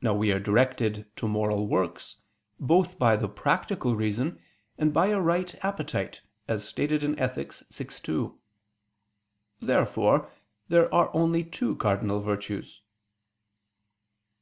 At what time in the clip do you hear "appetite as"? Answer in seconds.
5.62-6.66